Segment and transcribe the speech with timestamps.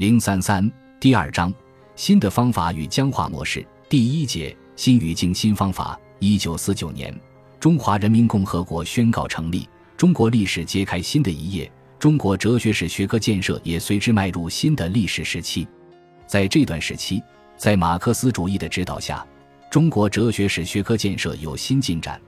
[0.00, 0.66] 零三三
[0.98, 1.52] 第二章
[1.94, 6.00] 新的方法与僵化模式第一节新语境新方法。
[6.20, 7.14] 一九四九年，
[7.60, 9.68] 中华人民共和国宣告成立，
[9.98, 15.68] 中国历史揭开新的一页，中国哲学史学科建设也随之迈入新的历史时期。
[16.26, 17.22] 在这段时期，
[17.58, 19.22] 在马克思主义的指导下，
[19.70, 22.18] 中国哲学史学科建设有新进展；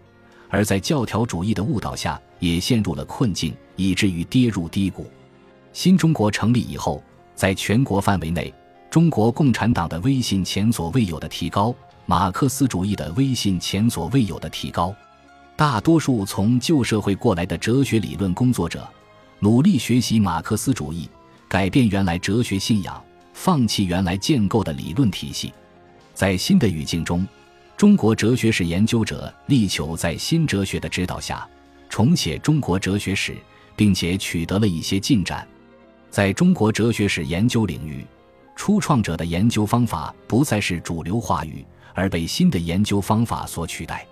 [0.50, 5.10] 而在教条主义的误导下，也陷入了困境，以至于跌入低谷。
[5.72, 7.02] 新中国成立以后。
[7.42, 8.54] 在全国范围内，
[8.88, 11.74] 中国共产党的威信前所未有的提高，
[12.06, 14.94] 马克思主义的威信前所未有的提高。
[15.56, 18.88] 大多数从旧社会过来的哲学理论工作者，
[19.40, 21.10] 努力学习马克思主义，
[21.48, 25.52] 改变原来哲学信仰，放弃原来建构的理论体系。
[26.14, 27.26] 在新的语境中，
[27.76, 31.44] 中国哲学史研究者力求在新哲学的指导下，
[31.88, 33.36] 重写中国哲学史，
[33.74, 35.44] 并且取得了一些进展。
[36.12, 38.04] 在中国哲学史研究领域，
[38.54, 41.64] 初创者的研究方法不再是主流话语，
[41.94, 44.06] 而被新的研究方法所取代。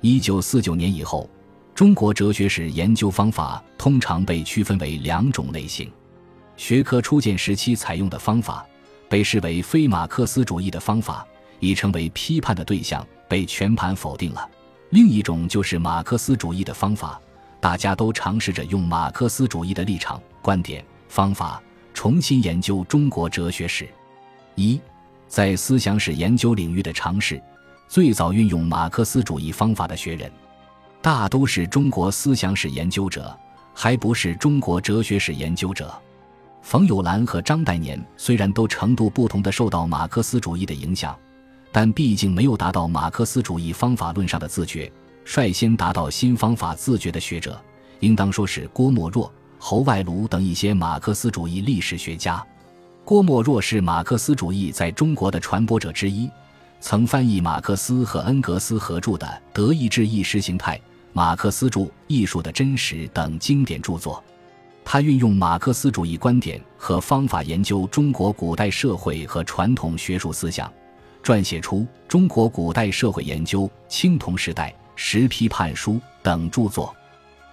[0.00, 1.30] 一九四九年以后，
[1.72, 5.88] 中国哲学史研究方法通常被区分为两种类型：
[6.56, 8.66] 学科初建时期采用的方法，
[9.08, 11.24] 被视为非马克思主义的方法，
[11.60, 14.40] 已成为批判的对象，被全盘否定了；
[14.90, 17.20] 另一种就是马克思主义的方法，
[17.60, 20.84] 大家都尝试着用马克思主义的立场、观点。
[21.08, 21.62] 方法
[21.94, 23.88] 重新研究中国哲学史。
[24.54, 24.80] 一，
[25.28, 27.40] 在思想史研究领域的尝试，
[27.88, 30.30] 最早运用马克思主义方法的学人，
[31.00, 33.38] 大都是中国思想史研究者，
[33.74, 35.94] 还不是中国哲学史研究者。
[36.62, 41.16] 冯友兰和张岱年虽然都程度不同的受到马克思主义的影响，
[41.70, 44.90] 但毕竟没有达到马克思主义方法论上的自觉。
[45.24, 47.60] 率先达到新方法自觉的学者，
[48.00, 49.32] 应当说是郭沫若。
[49.58, 52.44] 侯外庐等一些马克思主义历史学家，
[53.04, 56.30] 郭沫若是马克思主义在中国的传播者之一，
[56.80, 60.76] 曾翻译马克思和恩格斯合著的《德意志意识形态》
[61.12, 64.22] 《马克思著艺术的真实》等经典著作。
[64.84, 70.72] 他运用马克思主义观点和方法研究中国古代社会和传统学术思想，
[71.24, 76.94] 撰写出《中国古代社会研究》《青铜时代》《实批判书》等著作。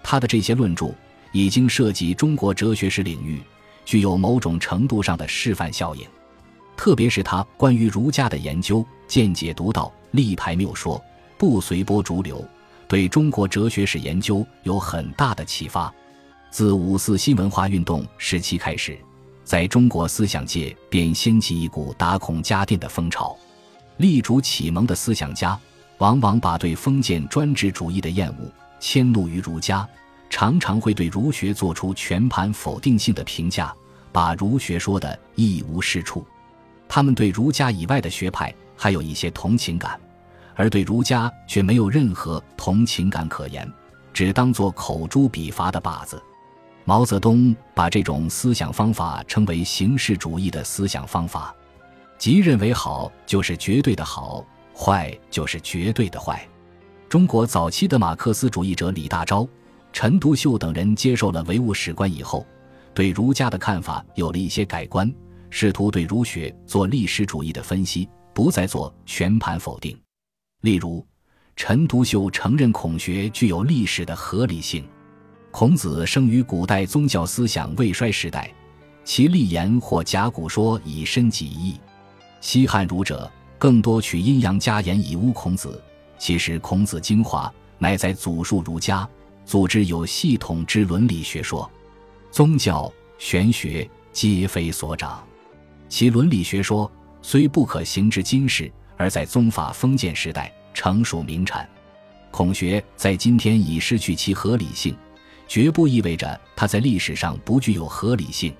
[0.04, 0.94] 他的这些论著。
[1.34, 3.42] 已经涉及中国哲学史领域，
[3.84, 6.08] 具有某种程度上的示范效应。
[6.78, 11.04] 特别是他关于儒家的研究，见解独到，力排谬说，
[11.38, 12.44] 不随波逐流，
[12.88, 15.94] 对中国哲学史研究有很大的启发。
[16.50, 18.98] 自五四新文化运动时期开始，
[19.44, 23.36] 在中国思想界便掀起一股打孔家店的风潮。
[23.98, 25.60] 力主启蒙的思想家，
[25.98, 29.88] 往往把对封建专制主义的厌恶迁怒于儒家。
[30.36, 33.72] 常常会对儒学做出全盘否定性的评价，
[34.12, 36.26] 把儒学说的一无是处。
[36.90, 40.02] 他们对儒家以外的学派还有一些同情感，
[40.56, 43.72] 而对儒家却没有任何同情感可言，
[44.12, 46.20] 只当做口诛笔伐的靶子。
[46.84, 51.54] 毛泽东把这种思想方法称为形式主义的思想方法，
[52.18, 54.44] 即认为好就是绝对的好，
[54.76, 56.44] 坏就是绝对的坏。
[57.08, 59.48] 中国早期的马克思主义者李大钊。
[59.94, 62.46] 陈独秀等人接受了唯物史观以后，
[62.96, 65.10] 对儒家的看法有了一些改观，
[65.52, 69.96] 试图对儒学做历史主义的分析，不再做全盘否定。
[70.62, 71.06] 例如，
[71.56, 74.84] 陈独秀承认孔学具有历史的合理性。
[75.52, 78.52] 孔子生于古代宗教思想未衰时代，
[79.06, 81.80] 其立言或假古说以深己意。
[82.42, 85.80] 西汉儒者更多取阴阳家言以污孔子，
[86.18, 89.08] 其实孔子精华乃在祖述儒家。
[89.46, 91.70] 组织有系统之伦理学说，
[92.32, 95.24] 宗教玄学皆非所长。
[95.90, 101.70] 其伦理学说虽不可行至今世，而在宗法封建时代成熟名产。
[102.32, 104.96] 孔学在今天已失去其合理性，
[105.48, 108.54] 绝不意味着它在历史上不具有合理性。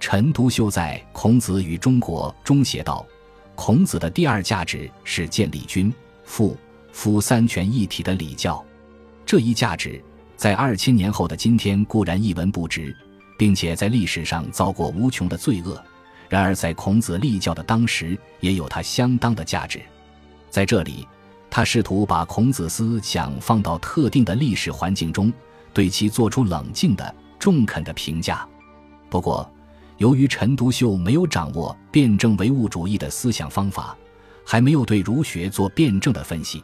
[0.00, 3.06] 陈独秀在《孔子与中国》中写道
[3.54, 5.92] ：“孔子的第二价值是建立君、
[6.24, 6.56] 父、
[6.90, 8.64] 夫三权一体的礼教，
[9.26, 10.02] 这一价值。”
[10.42, 12.92] 在二千年后的今天固然一文不值，
[13.38, 15.80] 并且在历史上遭过无穷的罪恶，
[16.28, 19.80] 然而在孔子立教的当时，也有它相当的价值。
[20.50, 21.06] 在这里，
[21.48, 25.32] 他试图把孔子思想放到特定的历史环境中，
[25.72, 28.44] 对其做出冷静的、中肯的评价。
[29.08, 29.48] 不过，
[29.98, 33.96] 由于陈独秀没有掌握辩证唯物主义的思想方法，
[34.44, 36.60] 还没有对儒学做辩证的分析，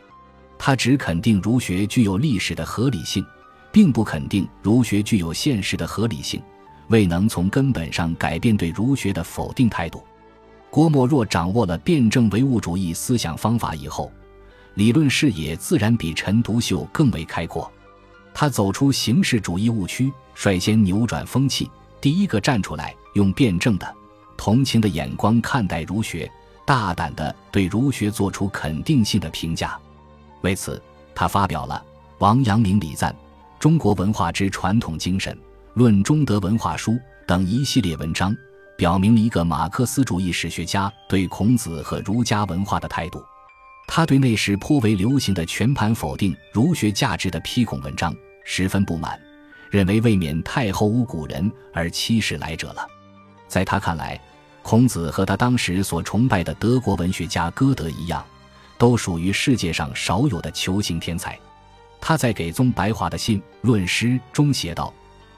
[0.58, 3.24] 他只肯定儒学具有历史的合理性。
[3.78, 6.42] 并不肯定儒学具有现实的合理性，
[6.88, 10.02] 未能从根本上改变对儒学的否定态度。
[10.68, 14.10] 郭沫若掌握了辩证唯物主义思想方法以后，
[14.74, 17.70] 理论视野自然比陈独秀更为开阔。
[18.34, 21.70] 他走出形式主义误区，率先扭转风气，
[22.00, 23.94] 第一个站出来，用辩证的、
[24.36, 26.28] 同情的眼光看待儒学，
[26.66, 29.78] 大胆地对儒学做出肯定性的评价。
[30.40, 30.82] 为此，
[31.14, 31.80] 他发表了
[32.18, 33.12] 《王阳明礼赞》
[33.58, 35.34] 《中国文化之传统精神》
[35.74, 36.92] 《论中德文化书》
[37.26, 38.36] 等一系列文章，
[38.76, 43.20] 表明了一个马克思主义史学家对孔子和儒家文化的态度。
[43.88, 48.14] 他对那时颇为流行的全盘否定儒学价值的批孔文章
[48.44, 49.20] 十分不满，
[49.70, 52.86] 认为未免太后无古人而欺世来者了。
[53.48, 54.20] 在他看来，
[54.62, 58.24] 孔子和他当时所崇拜的德国文学家歌德一样。
[58.78, 61.36] 都属于世界上少有的球形天才。
[62.00, 64.92] 他在给宗白华的信《论诗》中写道：“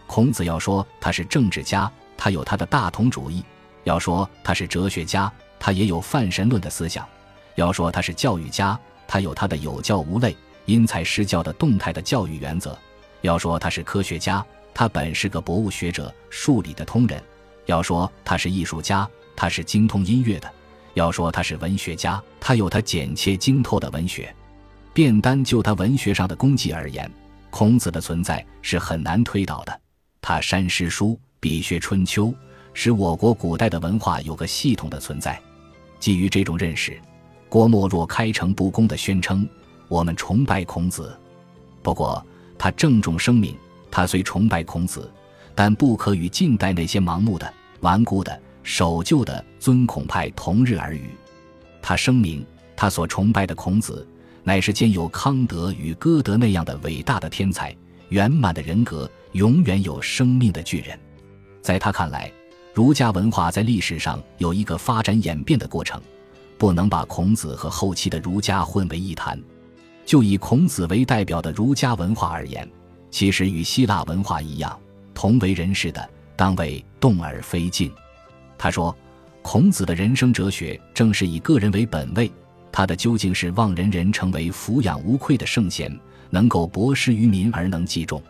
[0.06, 3.42] 孔子要说他是政治家，他有他的大同主义；
[3.84, 7.04] 要说他是哲学家，他也有泛神论的思想；
[7.54, 8.78] 要说他是教育家，
[9.08, 10.36] 他有他的有教无类、
[10.66, 12.70] 因材施教的动态的教育原则；
[13.22, 17.18] 要说他是科学家，他本是个博物学者、数理的通人；
[17.66, 20.50] 要说他是艺术家，他是精通音乐的。”
[20.94, 24.34] 要说他是文学家，他有他简切精透的文学。
[24.92, 27.10] 便单就他文学上的功绩而言，
[27.50, 29.80] 孔子的存在是很难推倒的。
[30.20, 32.34] 他删诗书，笔学春秋，
[32.74, 35.40] 使我国古代的文化有个系统的存在。
[35.98, 37.00] 基于这种认识，
[37.48, 39.48] 郭沫若开诚布公地宣称
[39.88, 41.16] ：“我们崇拜孔子。”
[41.82, 42.24] 不过，
[42.58, 43.56] 他郑重声明：
[43.90, 45.10] 他虽崇拜孔子，
[45.54, 48.40] 但不可与近代那些盲目的、顽固的。
[48.62, 51.10] 守旧的尊孔派同日而语。
[51.80, 52.44] 他声明，
[52.76, 54.06] 他所崇拜的孔子，
[54.42, 57.76] 乃是兼有康德与歌德那样的伟大的天才，
[58.08, 60.98] 圆满的人格，永远有生命的巨人。
[61.62, 62.32] 在他看来，
[62.72, 66.00] 儒家文化在历史上有一个发展演变的过程，
[66.56, 69.40] 不能把孔子和后期的儒家混为一谈。
[70.06, 72.68] 就以孔子为代表的儒家文化而言，
[73.10, 74.76] 其实与希腊文化一样，
[75.14, 77.92] 同为人世的，当为动而非静。
[78.58, 78.96] 他说
[79.42, 82.30] ：“孔子的人生哲学正是以个人为本位，
[82.72, 85.94] 他的究竟是望人人成为抚养无愧的圣贤，
[86.30, 88.22] 能够博施于民而能济众。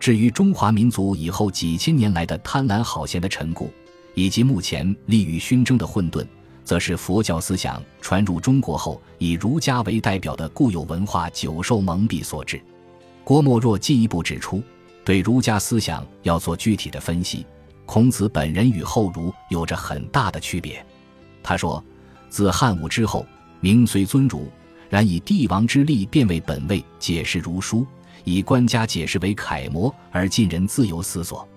[0.00, 3.70] 至于中华民族以后几千年来的贪婪好贤的陈固，
[4.14, 6.26] 以及目前利欲熏蒸的混沌，
[6.64, 12.60] 则是佛教思想传入中国后，以儒家为代表的固有文化久受蒙蔽所致。”
[13.24, 14.62] 郭沫若进一步指出，
[15.04, 17.46] 对儒家思想要做具体的分析。
[17.86, 20.84] 孔子本人与后儒有着很大的区别。
[21.42, 21.82] 他说
[22.30, 23.26] ：“自汉武之后，
[23.64, 24.46] 名虽尊儒，
[24.90, 27.86] 然以帝王之力变为本位，解释儒书，
[28.22, 31.48] 以官家解释为楷模，而尽人自由思索。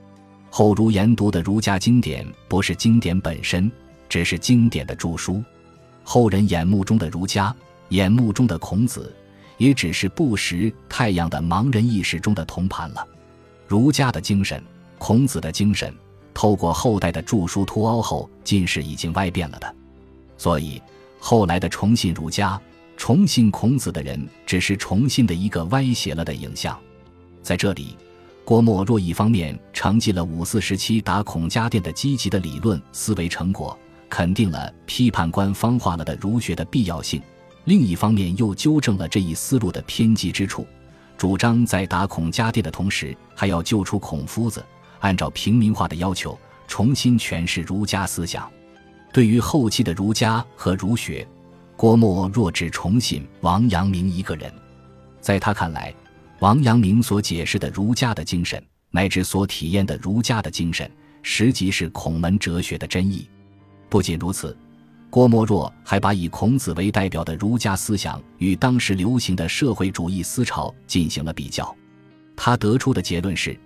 [0.49, 3.69] 后儒研读的儒家经典，不是经典本身，
[4.07, 5.43] 只是经典的著书。
[6.01, 7.53] 后人眼目中的儒家，
[7.89, 9.13] 眼目中的孔子，
[9.57, 13.05] 也只是不识太阳的盲人意识中的铜盘了。
[13.67, 14.63] 儒家的精神，
[14.97, 15.93] 孔子的精神。”
[16.33, 19.75] 透过后代的著书凸凹后，近视已经歪变了的，
[20.37, 20.81] 所以
[21.19, 22.59] 后来的崇信儒家、
[22.95, 26.77] 崇信孔子的人，只是重信的一个歪斜了的影像。
[27.41, 27.97] 在这里，
[28.43, 33.77] 郭沫若一方面承继了五四时期打孔家店的积极的理论思维成果，
[34.09, 37.19] 肯定了批判官方化了的儒学的必要性；
[37.65, 40.65] 另一方面又纠正了这一思路的偏激之处，
[41.17, 44.63] 主张在打孔家店的同时，还要救出孔夫子。
[44.99, 46.37] 按照平民化的要求，
[46.67, 48.49] 重新诠释儒家思想。
[49.11, 51.27] 对于后期的儒家和儒学，
[51.75, 54.51] 郭沫若只崇信王阳明一个人。
[55.21, 55.93] 在他看来，
[56.39, 60.89] 王阳明所解释的儒家的精神，乃至所体验的儒家的精神，
[61.23, 63.27] 实际是孔门哲学的真意。
[63.89, 64.55] 不仅如此，
[65.09, 71.75] 郭沫若还把以孔子为代表的儒家思想与当时流行的社会主义思潮进行了比较。
[72.35, 73.59] 他得出的结论是。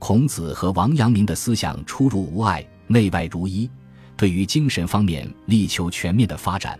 [0.00, 3.70] 孔子和王阳明的思想出入无碍，内外如一。
[4.16, 6.78] 对于精神方面力求全面的发展，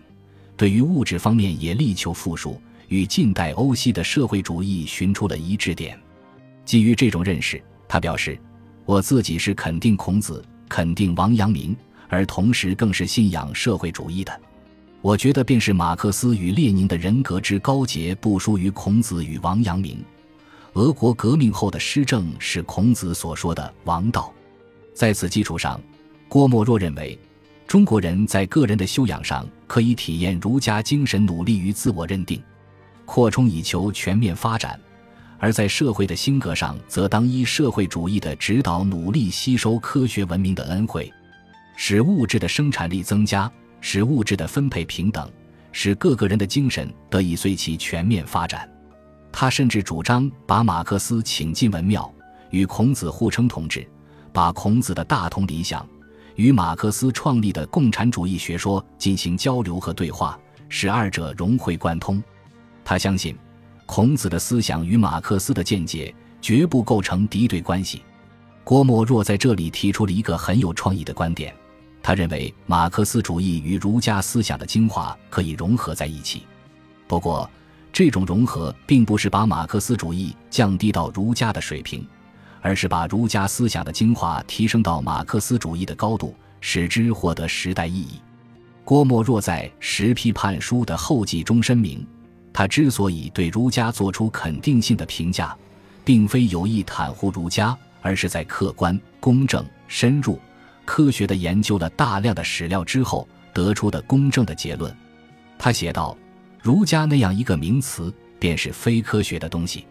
[0.56, 5.98] 对于物质方面也力求富庶，与近代欧西的社会主义寻出了一致点。
[6.64, 8.38] 基于这种认识，他表示
[8.86, 11.76] ：“我自己是肯定孔子、肯定王阳明，
[12.08, 14.40] 而同时更是信仰社会主义的。
[15.02, 20.02] 我觉得，便是马克思与列宁的人格之高洁不输于孔子与王阳明。”
[20.74, 24.32] 俄国革命后的施政是孔子所说的王道，
[24.92, 25.80] 在此基础上，
[26.34, 27.16] 郭沫若认为，
[27.64, 32.42] 中国人在个人的修养上可以体验儒家精神，努力于自我认定，
[33.04, 34.76] 扩充以求全面发展；
[35.38, 41.08] 而在社会的兴格上，则当依社会主义的指导，努力吸收科学文明的恩惠，
[41.76, 43.48] 使物质的生产力增加，
[43.80, 45.30] 使物质的分配平等，
[45.70, 48.68] 使各个人的精神得以随其全面发展。
[49.30, 52.12] 他甚至主张把马克思请进文庙，
[52.50, 53.88] 与孔子互称同志，
[54.32, 55.88] 把孔子的大同理想
[56.36, 60.38] 与马克思创立的共产主义学说进行交流和对话，
[60.68, 62.22] 使二者融会贯通。
[62.84, 63.36] 他相信。
[63.86, 68.02] 孔子的思想与马克思的见解绝不构成敌对关系。
[68.64, 71.54] 郭沫若在这里提出了一个很有创意的观点，
[72.02, 76.44] 他认为马克思主义与儒家思想的精华可以融合在一起。
[77.06, 77.48] 不过，
[77.92, 82.08] 这种融合并不是把马克思主义降低到儒家的水平，
[82.64, 88.18] 而是把儒家思想的精华提升到马克思主义的高度，使之获得时代意义。
[88.84, 92.04] 郭沫若在《实批判书》的后记中申明。
[92.54, 95.54] 他之所以对儒家做出肯定性的评价，
[96.06, 100.40] 并非有意袒护儒家，而是在客观、公正、深入、
[100.86, 104.96] 科学的研究了大量的史料之后得出的公正的结论。
[105.58, 106.16] 他写道
[106.62, 109.84] ：“儒家那样一个名词，便是非科学的东西。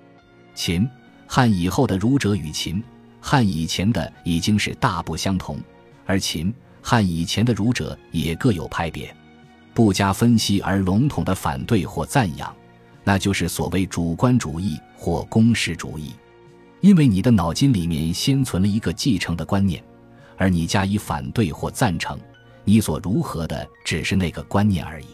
[0.56, 0.90] 秦
[1.36, 2.80] 汉以后的儒者与秦
[3.20, 5.58] 汉以前的已经是大不相同，
[6.06, 9.12] 而秦汉以前的儒者也各有派别。”
[9.74, 12.56] 不加分析而笼统的反对或赞扬，
[13.04, 16.12] 那就是所谓主观主义或公式主义。
[16.82, 19.84] 因为你的脑筋里面先存了一个继承的观念，
[20.38, 22.16] 而你加以反对或赞成，
[22.64, 25.08] 你所如何的只是那个观念而已。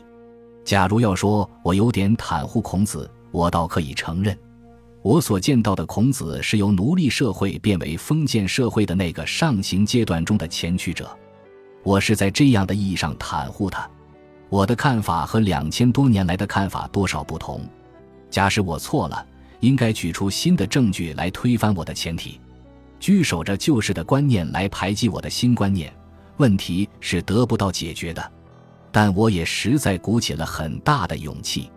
[0.65, 4.37] 假如要说我有点袒护孔子，我倒可以承认，
[5.01, 11.09] 我所见到的孔子是由奴隶社会变为封建社会的那个上行阶段中的前驱者，
[11.83, 13.89] 我是在这样的意义上袒护他。
[14.49, 17.61] 我的看法和两千多年来的看法多少不同。
[18.29, 19.25] 假使我错了，
[19.61, 22.39] 应该举出新的证据来推翻我的前提。
[22.99, 25.93] 拘守着旧式的观念来排挤我的新观念，
[26.37, 28.31] 问题是得不到解决的。
[28.91, 31.71] 但我也实在鼓起了很大的勇气。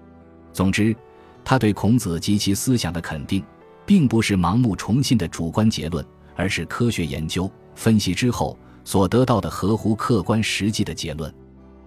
[0.53, 0.97] 总之，
[1.45, 3.45] 他对孔子及其思想的肯定，
[3.85, 6.05] 并不是盲目崇信的主观结论，
[6.37, 11.33] 而是科学研究分析之后所得到的合乎客观实际的结论。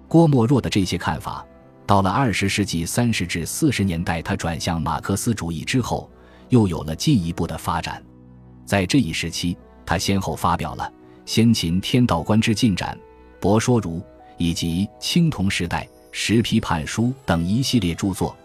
[0.07, 1.45] 郭沫若的这些看法，
[1.85, 6.09] 到了二十世纪三十至四十年代，他转向马克思主义之后，
[6.49, 8.03] 又有了进一步的发展。
[8.65, 10.83] 在这一时期，他先后发表了
[11.25, 12.97] 《先秦天道观之进展》
[13.39, 13.99] 《博说儒》
[14.37, 18.35] 以及《青铜时代石批判书》等一系列著作，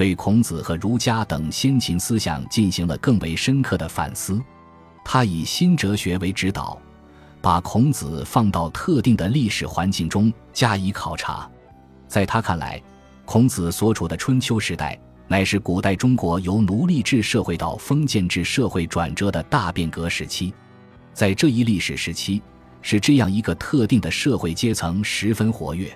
[0.00, 4.40] 对孔子和儒家等先秦思想进行了更为深刻的反思。
[5.04, 6.80] 他以新哲学为指导。
[7.42, 11.46] 把孔子放到特定的历史环境中加以考察，
[12.08, 12.82] 在他看来，
[13.26, 20.54] 孔子所处的春秋时代乃是古代中国由奴隶制社会到封建制社会转折的大变革时期。
[21.12, 22.40] 在这一历史时期，
[22.80, 25.94] 是这样一个特定的社会阶层十分活跃，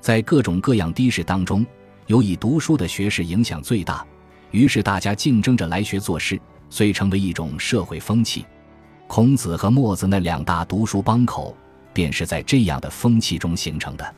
[0.00, 1.64] 在各种各样的士当中，
[2.06, 4.04] 有以读书的学士影响最大，
[4.50, 8.44] 于是大家竞争着来学做事，遂成为一种社会风气。
[9.06, 11.56] 孔子和墨子那两大读书帮口，
[11.94, 14.14] 便是在这样的风气中形成的。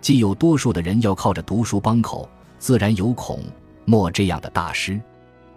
[0.00, 3.42] 既有多数的人要靠着读书帮口，自然有孔、
[3.86, 5.00] 墨这样的大师，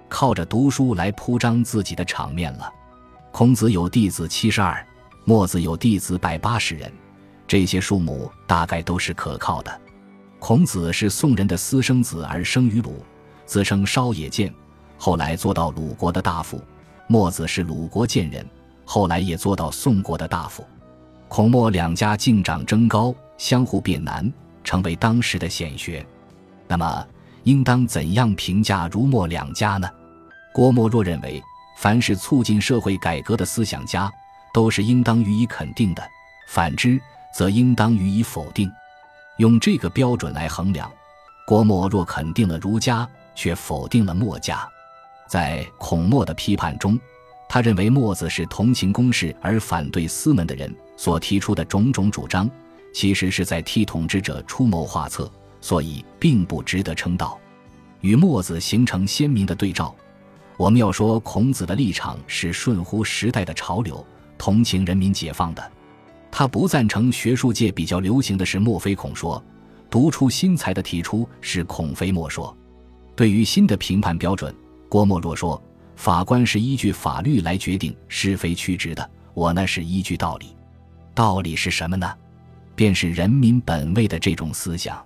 [0.07, 2.71] 靠着读书来铺张自己的场面了。
[3.31, 4.85] 孔子有弟子七十二，
[5.25, 6.89] 墨子有弟子百八十人，
[7.45, 9.81] 这些数目大概都是可靠的。
[10.47, 13.03] 孔子是宋人的私生子，而生于鲁，
[13.47, 14.53] 自称烧野见，
[14.95, 16.61] 后来做到鲁国的大夫。
[17.07, 18.47] 墨子是鲁国建人。
[18.85, 20.63] 后来也做到宋国的大夫，
[21.27, 24.31] 孔墨两家竞长争高，相互辩难，
[24.63, 26.05] 成为当时的显学。
[26.67, 27.07] 那么，
[27.41, 29.89] 应当怎样评价儒墨两家呢？
[30.53, 31.41] 郭沫若认为，
[31.79, 34.11] 凡是促进社会改革的思想家，
[34.53, 36.03] 都是应当予以肯定的；
[36.47, 37.01] 反之，
[37.35, 38.71] 则应当予以否定。
[39.37, 40.91] 用这个标准来衡量，
[41.45, 44.67] 郭沫若肯定了儒家，却否定了墨家。
[45.27, 46.99] 在孔墨的批判中。
[47.47, 52.49] 他认为墨子是同情公事而反对私门的人，所提出的种种主张，
[52.91, 57.39] 其实是在替统治者出谋划策，所以并不值得称道。
[58.01, 59.95] 与墨子形成鲜明的对照。
[60.57, 64.05] 我们要说孔子的立场是顺乎时代的潮流，
[64.39, 65.71] 同情人民解放的。
[66.37, 69.41] 他不赞成学术界比较流行的是墨非孔说，
[69.89, 72.53] 独出心裁的提出是孔非墨说。
[73.15, 74.53] 对于新的评判标准，
[74.89, 75.63] 郭沫若说。
[75.95, 80.47] 法官是依据法律来决定是非曲直的，我那是依据道理。
[81.13, 82.13] 道理是什么呢？
[82.75, 85.01] 便是人民本位的这种思想。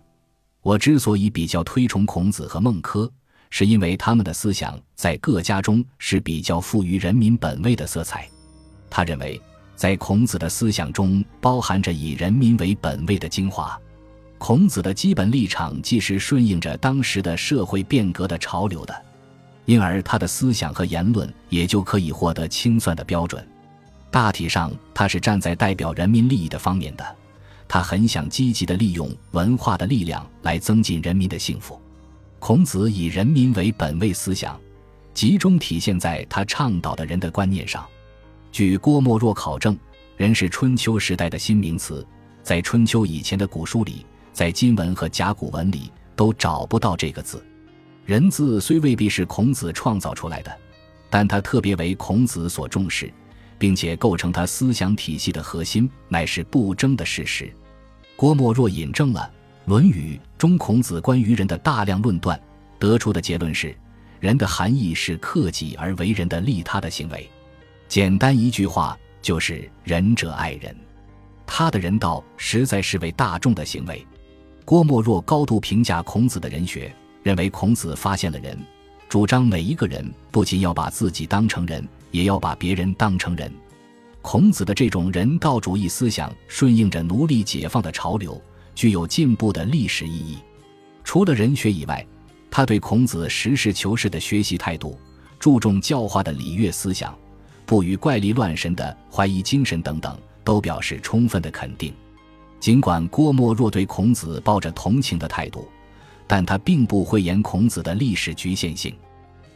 [0.64, 3.08] 我之所以比较推崇孔子和孟轲，
[3.52, 8.28] 是因为他们的思想在各家中是比较富于人民本位的色彩。
[8.90, 9.40] 他认为，
[9.80, 13.80] 在孔子的思想中包含着以人民为本位的精华。
[14.38, 18.94] 孔子的基本立场既是顺应着当时的社会变革的潮流的，
[19.64, 23.48] 因而他的思想和言论也就可以获得清算的标准。
[24.12, 27.16] 大体上，他是站在代表人民利益的方面的。
[27.66, 31.80] 他很想积极地利用文化的力量来增进人民的幸福。
[32.40, 34.60] 孔子以人民为本位思想，
[35.14, 37.88] 集中体现在他倡导的人的观念上。
[38.52, 39.78] 据郭沫若考证
[40.18, 42.06] ，“人”是春秋时代的新名词，
[42.44, 44.06] 在春秋以前的古书里。
[44.32, 47.44] 在金文和甲骨文里都找不到这个字
[48.06, 50.58] ，“人”字虽未必是孔子创造出来的，
[51.10, 53.12] 但他特别为孔子所重视，
[53.58, 57.54] 并且构成他思想体系的核心，乃是不争的事实。
[58.16, 59.30] 郭沫若引证了
[59.70, 62.40] 《论语》中孔子关于人的大量论断，
[62.78, 63.76] 得出的结论是：
[64.22, 67.30] 人的含义是克己而为人的利他的行为。
[67.90, 70.74] 简单一句话就是“仁者爱人”，
[71.48, 74.06] 他的人道实在是为大众的行为。
[74.64, 78.56] 郭沫若高度评价孔子的人学，认为孔子发现了人，
[79.10, 83.52] 主张每一个人不仅要把自己当成人，也要把别人当成人。
[84.22, 88.40] 孔子的这种人道主义思想顺应着奴隶解放的潮流，
[88.76, 90.38] 具有进步的历史意义。
[91.04, 92.06] 除了人学以外，
[92.52, 94.96] 他对孔子实事求是的学习态度、
[95.40, 97.18] 注重教化的礼乐思想、
[97.70, 101.94] 不与怪力乱神的怀疑精神等等，都表示充分的肯定。
[102.60, 105.70] 尽管郭沫若对孔子抱着同情的态度，
[106.26, 108.92] 但他并不讳言孔子的历史局限性。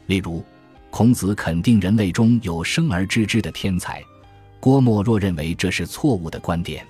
[0.06, 0.46] 例如，
[0.92, 4.04] 孔子肯定人类中有生而知之的天才，
[4.60, 6.86] 郭沫若认为这是错误的观点。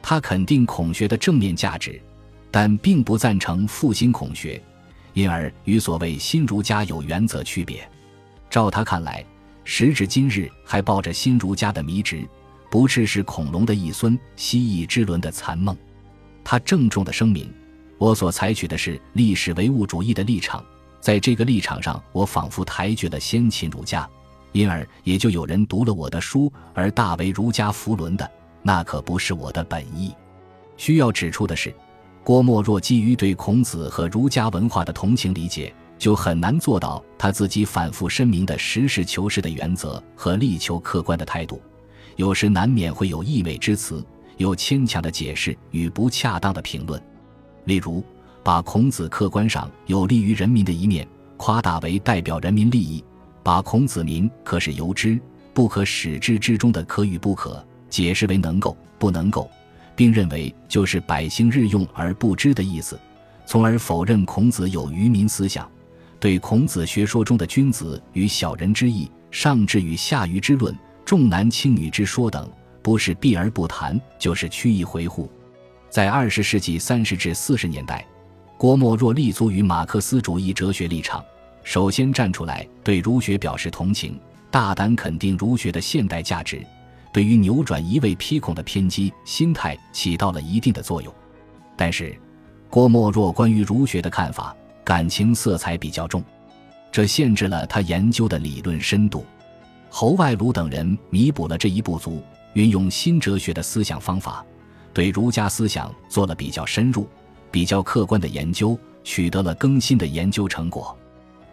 [0.00, 2.00] 他肯定孔学的正面价值，
[2.52, 4.62] 但并不赞成复兴孔学，
[5.12, 7.84] 因而与所谓新儒家有原则区别。
[8.48, 9.26] 照他看来，
[9.64, 12.26] 时至今日还抱着新儒家的迷执。
[12.70, 15.76] 不啻是恐龙的一孙，蜥蜴之伦的残梦。
[16.42, 17.52] 他郑重地声明
[17.98, 20.64] ：“我所采取的是历史唯物主义的立场，
[20.98, 24.08] 在这个立场上，我仿佛抬举了先秦儒家，
[24.52, 28.30] 因而也就有人读了我的书而大为儒家弗伦的，
[28.62, 30.14] 那可不是我的本意。”
[30.78, 31.74] 需要指出的是，
[32.24, 41.62] 郭沫若基于对孔子和儒家文化的同情理解，就很难做到他自己反复申明的实事求是的原则和力求客观的态度。
[42.16, 44.04] 有时难免会有溢美之词，
[44.36, 47.00] 有牵强的解释与不恰当的评论。
[47.66, 48.02] 例如，
[48.42, 53.04] 把孔子客观上有利于人民的一面夸大为代表人民利益，
[53.44, 55.16] 把孔子名可使由之，
[55.54, 59.48] 不可使之之中的可与不可解释为能够不能够，
[59.94, 62.98] 并认为就是百姓日用而不知的意思，
[63.46, 65.70] 从而否认孔子有愚民思想，
[66.22, 70.72] 对孔子学说中的君子与小人之意、上智与下愚之论。
[71.04, 72.48] 重男轻女之说等，
[72.80, 75.28] 不是避而不谈，就是曲意回护。
[75.90, 78.06] 在二十世纪三十至四十年代，
[78.56, 81.24] 郭沫若立足于马克思主义哲学立场，
[81.64, 84.16] 首先站出来对儒学表示同情，
[84.48, 86.64] 大胆肯定儒学的现代价值，
[87.12, 91.12] 对于扭转一味批孔的偏激心态起到了一定的作用。
[91.76, 92.16] 但是，
[92.70, 96.22] 郭沫若关于儒学的看法感情色彩比较重，
[96.90, 99.24] 这限制了他研究的理论深度。
[99.88, 102.22] 侯外庐等人弥补了这一不足，
[102.54, 104.44] 运用新哲学的思想方法，
[104.92, 107.06] 对儒家思想做了比较深入、
[107.50, 110.96] 比较客观的研究，取得了更新的研究成果。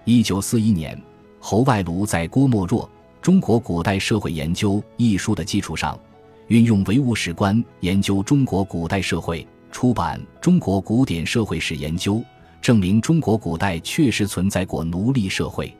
[0.06, 1.00] 一九四一年，
[1.40, 2.84] 侯外庐在郭沫若
[3.22, 6.00] 《中国古代社会研究》一书的基础上，
[6.48, 12.16] 运用唯物史观研究中国古代社会，出版《中国古典社会史研究》，
[12.62, 15.76] 证明中国古代确实存在过奴隶社会。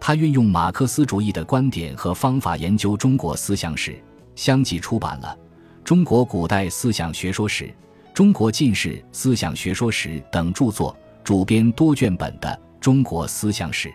[0.00, 3.98] 他运用马克思主义的观点和方法研究中国思想史，
[4.34, 5.36] 相继出版了
[5.82, 7.64] 《中国古代思想学说史》
[8.12, 12.48] 《中国近世思想学说史》等著作，主编多卷本的
[12.80, 13.88] 《中国思想史》。